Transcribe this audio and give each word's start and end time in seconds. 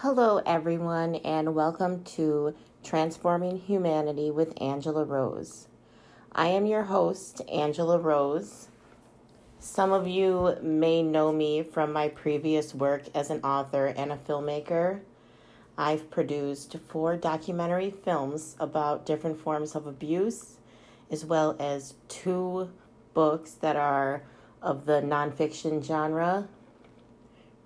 Hello, 0.00 0.42
everyone, 0.44 1.14
and 1.14 1.54
welcome 1.54 2.04
to 2.04 2.54
Transforming 2.84 3.56
Humanity 3.56 4.30
with 4.30 4.52
Angela 4.60 5.06
Rose. 5.06 5.68
I 6.32 6.48
am 6.48 6.66
your 6.66 6.82
host, 6.82 7.40
Angela 7.50 7.98
Rose. 7.98 8.68
Some 9.58 9.94
of 9.94 10.06
you 10.06 10.58
may 10.60 11.02
know 11.02 11.32
me 11.32 11.62
from 11.62 11.94
my 11.94 12.08
previous 12.08 12.74
work 12.74 13.04
as 13.14 13.30
an 13.30 13.40
author 13.40 13.86
and 13.86 14.12
a 14.12 14.18
filmmaker. 14.18 15.00
I've 15.78 16.10
produced 16.10 16.76
four 16.88 17.16
documentary 17.16 17.90
films 17.90 18.54
about 18.60 19.06
different 19.06 19.40
forms 19.40 19.74
of 19.74 19.86
abuse, 19.86 20.58
as 21.10 21.24
well 21.24 21.56
as 21.58 21.94
two 22.08 22.68
books 23.14 23.52
that 23.52 23.76
are 23.76 24.24
of 24.60 24.84
the 24.84 25.00
nonfiction 25.00 25.82
genre 25.82 26.48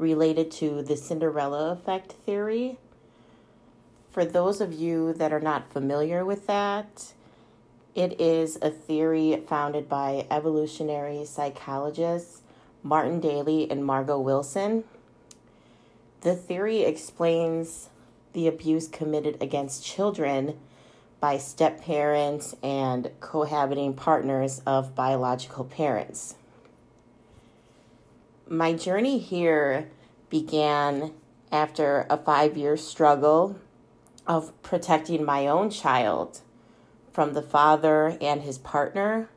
related 0.00 0.50
to 0.50 0.82
the 0.82 0.96
Cinderella 0.96 1.70
effect 1.70 2.12
theory. 2.12 2.78
For 4.10 4.24
those 4.24 4.60
of 4.60 4.72
you 4.72 5.12
that 5.12 5.32
are 5.32 5.40
not 5.40 5.72
familiar 5.72 6.24
with 6.24 6.46
that, 6.46 7.12
it 7.94 8.20
is 8.20 8.58
a 8.62 8.70
theory 8.70 9.42
founded 9.46 9.88
by 9.88 10.26
evolutionary 10.30 11.24
psychologists 11.24 12.42
Martin 12.82 13.20
Daly 13.20 13.70
and 13.70 13.84
Margo 13.84 14.18
Wilson. 14.18 14.84
The 16.22 16.34
theory 16.34 16.80
explains 16.80 17.90
the 18.32 18.48
abuse 18.48 18.88
committed 18.88 19.36
against 19.42 19.84
children 19.84 20.58
by 21.20 21.36
step 21.36 21.82
parents 21.82 22.56
and 22.62 23.10
cohabiting 23.20 23.92
partners 23.92 24.62
of 24.66 24.94
biological 24.94 25.64
parents 25.64 26.36
my 28.50 28.72
journey 28.72 29.18
here 29.18 29.88
began 30.30 31.12
after 31.52 32.06
a 32.08 32.16
five 32.16 32.56
year 32.56 32.76
struggle 32.76 33.58
of 34.26 34.62
protecting 34.62 35.24
my 35.24 35.46
own 35.46 35.70
child 35.70 36.40
from 37.12 37.34
the 37.34 37.42
father 37.42 38.16
and 38.20 38.42
his 38.42 38.58
partner. 38.58 39.28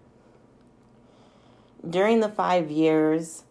During 1.88 2.20
the 2.22 2.30
five 2.30 2.72
years, 2.72 3.44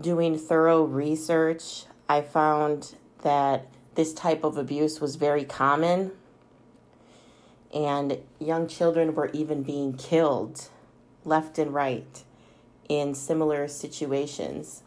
doing 0.00 0.38
thorough 0.38 0.84
research, 0.84 1.84
I 2.08 2.22
found 2.22 2.94
that 3.22 3.66
this 3.94 4.14
type 4.14 4.44
of 4.44 4.56
abuse 4.56 5.00
was 5.00 5.16
very 5.16 5.44
common, 5.44 6.12
and 7.74 8.18
young 8.38 8.68
children 8.68 9.14
were 9.14 9.30
even 9.32 9.62
being 9.62 9.94
killed 9.94 10.68
left 11.24 11.58
and 11.58 11.74
right 11.74 12.24
in 12.88 13.14
similar 13.14 13.68
situations. 13.68 14.82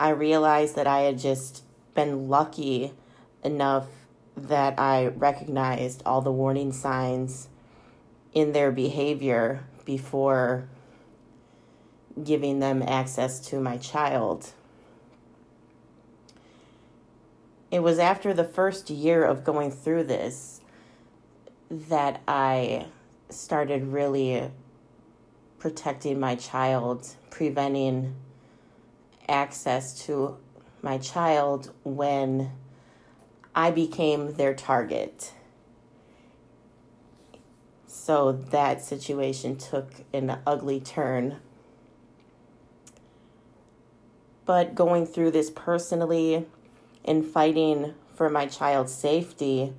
I 0.00 0.08
realized 0.08 0.76
that 0.76 0.86
I 0.86 1.00
had 1.00 1.18
just 1.18 1.62
been 1.94 2.30
lucky 2.30 2.94
enough 3.44 3.86
that 4.34 4.80
I 4.80 5.08
recognized 5.08 6.02
all 6.06 6.22
the 6.22 6.32
warning 6.32 6.72
signs 6.72 7.48
in 8.32 8.52
their 8.52 8.72
behavior 8.72 9.62
before 9.84 10.66
giving 12.24 12.60
them 12.60 12.82
access 12.82 13.40
to 13.48 13.60
my 13.60 13.76
child. 13.76 14.52
It 17.70 17.80
was 17.80 17.98
after 17.98 18.32
the 18.32 18.44
first 18.44 18.88
year 18.88 19.22
of 19.22 19.44
going 19.44 19.70
through 19.70 20.04
this 20.04 20.62
that 21.70 22.22
I 22.26 22.86
started 23.28 23.88
really 23.88 24.50
protecting 25.58 26.18
my 26.18 26.36
child, 26.36 27.06
preventing 27.28 28.14
access 29.30 30.04
to 30.06 30.36
my 30.82 30.98
child 30.98 31.72
when 31.84 32.50
I 33.54 33.70
became 33.70 34.34
their 34.34 34.54
target. 34.54 35.32
So 37.86 38.32
that 38.32 38.82
situation 38.82 39.56
took 39.56 39.92
an 40.12 40.38
ugly 40.46 40.80
turn. 40.80 41.36
But 44.46 44.74
going 44.74 45.06
through 45.06 45.30
this 45.30 45.50
personally 45.50 46.46
and 47.04 47.24
fighting 47.24 47.94
for 48.14 48.28
my 48.28 48.46
child's 48.46 48.92
safety 48.92 49.72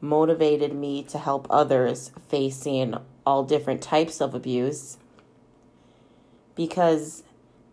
motivated 0.00 0.74
me 0.74 1.02
to 1.02 1.18
help 1.18 1.46
others 1.50 2.10
facing 2.28 2.94
all 3.24 3.44
different 3.44 3.82
types 3.82 4.20
of 4.20 4.34
abuse 4.34 4.98
because 6.54 7.22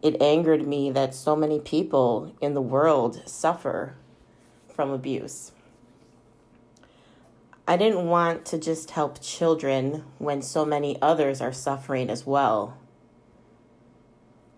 it 0.03 0.21
angered 0.21 0.67
me 0.67 0.91
that 0.91 1.15
so 1.15 1.33
many 1.33 1.61
people 1.61 2.35
in 2.41 2.53
the 2.53 2.61
world 2.61 3.21
suffer 3.25 3.95
from 4.67 4.91
abuse. 4.91 5.53
I 7.65 7.77
didn't 7.77 8.07
want 8.07 8.45
to 8.47 8.57
just 8.57 8.91
help 8.91 9.21
children 9.21 10.03
when 10.17 10.41
so 10.41 10.65
many 10.65 11.01
others 11.01 11.39
are 11.39 11.53
suffering 11.53 12.09
as 12.09 12.25
well. 12.25 12.77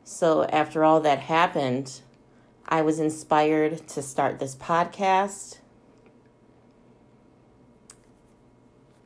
So, 0.03 0.45
after 0.45 0.83
all 0.83 0.99
that 1.01 1.19
happened, 1.19 2.01
I 2.67 2.81
was 2.81 2.99
inspired 2.99 3.87
to 3.89 4.01
start 4.01 4.39
this 4.39 4.55
podcast. 4.55 5.59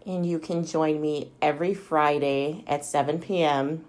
And 0.06 0.26
you 0.26 0.40
can 0.40 0.66
join 0.66 1.02
me 1.02 1.34
every 1.42 1.74
Friday 1.74 2.64
at 2.66 2.86
7 2.86 3.20
p.m 3.20 3.86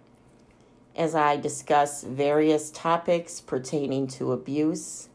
as 0.96 1.14
I 1.14 1.36
discuss 1.36 2.02
various 2.02 2.70
topics 2.70 3.40
pertaining 3.40 4.06
to 4.08 4.32
abuse, 4.32 5.08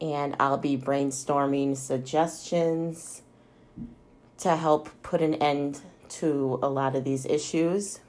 and 0.00 0.36
I'll 0.38 0.58
be 0.58 0.76
brainstorming 0.76 1.76
suggestions 1.76 3.22
to 4.38 4.56
help 4.56 4.90
put 5.02 5.22
an 5.22 5.34
end 5.34 5.80
to 6.08 6.58
a 6.62 6.68
lot 6.68 6.94
of 6.94 7.04
these 7.04 7.24
issues. 7.24 8.00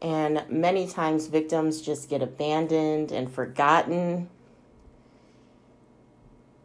And 0.00 0.44
many 0.48 0.86
times, 0.86 1.26
victims 1.26 1.80
just 1.80 2.08
get 2.08 2.22
abandoned 2.22 3.10
and 3.10 3.30
forgotten. 3.30 4.28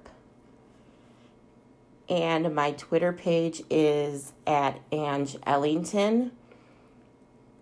and 2.10 2.54
my 2.54 2.72
Twitter 2.72 3.12
page 3.12 3.64
is 3.70 4.34
at 4.46 4.80
Ange 4.92 5.38
Ellington. 5.46 6.32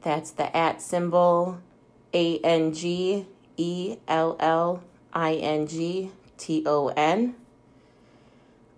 That's 0.02 0.32
the 0.32 0.56
at 0.56 0.82
symbol 0.82 1.60
A 2.14 2.40
N 2.40 2.74
G 2.74 3.26
E 3.58 3.98
L 4.08 4.36
L 4.40 4.84
I 5.14 5.36
N 5.36 5.68
G 5.68 6.12
T 6.38 6.64
O 6.66 6.90
N. 6.90 7.36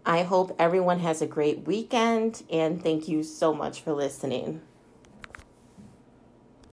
I 0.06 0.22
hope 0.22 0.56
everyone 0.59 1.00
has 1.00 1.22
a 1.22 1.28
great 1.28 1.66
weekend 1.66 2.44
and 2.52 2.84
thank 2.84 3.08
you 3.08 3.24
so 3.24 3.54
much 3.54 3.81
for 3.81 3.92
listening. 3.92 4.62